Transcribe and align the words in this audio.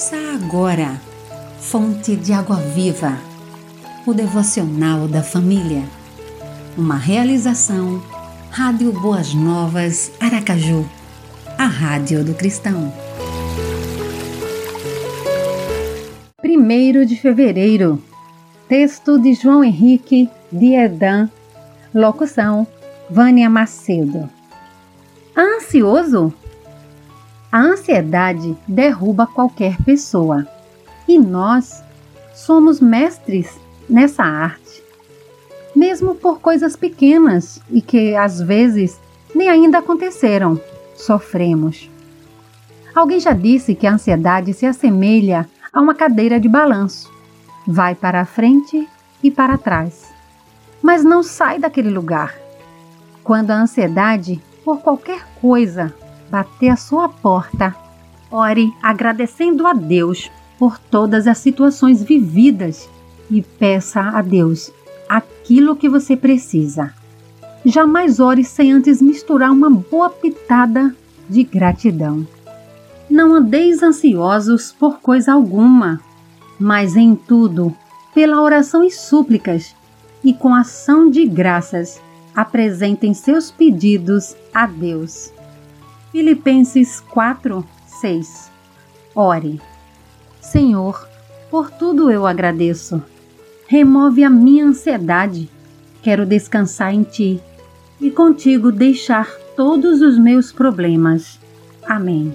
Ouça 0.00 0.16
agora, 0.34 0.98
Fonte 1.58 2.16
de 2.16 2.32
Água 2.32 2.56
Viva, 2.56 3.18
o 4.06 4.14
devocional 4.14 5.06
da 5.06 5.22
família. 5.22 5.82
Uma 6.74 6.96
realização, 6.96 8.02
Rádio 8.50 8.92
Boas 8.92 9.34
Novas, 9.34 10.10
Aracaju, 10.18 10.88
a 11.58 11.66
Rádio 11.66 12.24
do 12.24 12.32
Cristão. 12.32 12.90
1 16.42 17.04
de 17.04 17.16
fevereiro, 17.16 18.02
texto 18.70 19.18
de 19.18 19.34
João 19.34 19.62
Henrique 19.62 20.30
de 20.50 20.76
Edan, 20.76 21.28
locução 21.94 22.66
Vânia 23.10 23.50
Macedo. 23.50 24.30
Ansioso? 25.36 26.32
A 27.52 27.58
ansiedade 27.58 28.56
derruba 28.66 29.26
qualquer 29.26 29.76
pessoa 29.82 30.46
e 31.08 31.18
nós 31.18 31.82
somos 32.32 32.80
mestres 32.80 33.58
nessa 33.88 34.22
arte. 34.22 34.84
Mesmo 35.74 36.14
por 36.14 36.38
coisas 36.38 36.76
pequenas 36.76 37.60
e 37.68 37.82
que 37.82 38.14
às 38.14 38.40
vezes 38.40 39.00
nem 39.34 39.48
ainda 39.48 39.78
aconteceram, 39.78 40.60
sofremos. 40.94 41.90
Alguém 42.94 43.18
já 43.18 43.32
disse 43.32 43.74
que 43.74 43.86
a 43.86 43.94
ansiedade 43.94 44.52
se 44.52 44.64
assemelha 44.64 45.48
a 45.72 45.80
uma 45.80 45.94
cadeira 45.94 46.38
de 46.38 46.48
balanço. 46.48 47.10
Vai 47.66 47.96
para 47.96 48.20
a 48.20 48.24
frente 48.24 48.88
e 49.24 49.30
para 49.30 49.58
trás, 49.58 50.08
mas 50.80 51.02
não 51.02 51.20
sai 51.20 51.58
daquele 51.58 51.90
lugar. 51.90 52.32
Quando 53.24 53.50
a 53.50 53.60
ansiedade 53.60 54.40
por 54.64 54.80
qualquer 54.80 55.26
coisa 55.40 55.92
bater 56.30 56.68
a 56.68 56.76
sua 56.76 57.08
porta, 57.08 57.74
ore 58.30 58.72
agradecendo 58.82 59.66
a 59.66 59.72
Deus 59.72 60.30
por 60.58 60.78
todas 60.78 61.26
as 61.26 61.38
situações 61.38 62.02
vividas 62.02 62.88
e 63.30 63.42
peça 63.42 64.00
a 64.00 64.22
Deus 64.22 64.70
aquilo 65.08 65.76
que 65.76 65.88
você 65.88 66.16
precisa. 66.16 66.92
Jamais 67.64 68.20
ore 68.20 68.44
sem 68.44 68.72
antes 68.72 69.02
misturar 69.02 69.50
uma 69.50 69.68
boa 69.68 70.08
pitada 70.08 70.94
de 71.28 71.42
gratidão. 71.42 72.26
Não 73.08 73.34
andeis 73.34 73.82
ansiosos 73.82 74.72
por 74.72 75.00
coisa 75.00 75.32
alguma, 75.32 76.00
mas 76.58 76.96
em 76.96 77.14
tudo, 77.14 77.74
pela 78.14 78.40
oração 78.40 78.84
e 78.84 78.90
súplicas, 78.90 79.74
e 80.22 80.32
com 80.32 80.54
ação 80.54 81.10
de 81.10 81.26
graças, 81.26 82.00
apresentem 82.34 83.12
seus 83.14 83.50
pedidos 83.50 84.36
a 84.54 84.66
Deus. 84.66 85.32
Filipenses 86.10 87.00
4, 87.00 87.64
6 88.00 88.50
Ore. 89.14 89.60
Senhor, 90.40 91.08
por 91.50 91.70
tudo 91.70 92.10
eu 92.10 92.26
agradeço. 92.26 93.02
Remove 93.68 94.24
a 94.24 94.30
minha 94.30 94.64
ansiedade. 94.64 95.48
Quero 96.02 96.26
descansar 96.26 96.92
em 96.92 97.04
Ti 97.04 97.40
e 98.00 98.10
contigo 98.10 98.72
deixar 98.72 99.30
todos 99.56 100.00
os 100.00 100.18
meus 100.18 100.50
problemas. 100.50 101.38
Amém. 101.86 102.34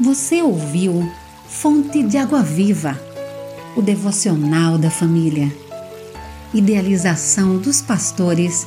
Você 0.00 0.42
ouviu 0.42 1.10
Fonte 1.46 2.02
de 2.02 2.18
Água 2.18 2.42
Viva, 2.42 2.98
o 3.74 3.80
devocional 3.80 4.76
da 4.76 4.90
família. 4.90 5.50
Idealização 6.52 7.56
dos 7.56 7.80
pastores 7.80 8.66